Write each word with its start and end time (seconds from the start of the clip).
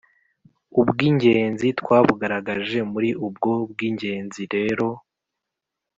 ubw'ingenzi 0.81 1.67
twabugaragaje 1.79 2.79
muri 2.91 3.09
ubwo 3.27 3.51
bw'ingenzi 3.71 4.43
rero, 4.53 4.87